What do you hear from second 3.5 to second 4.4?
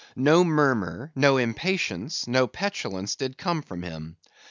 from him.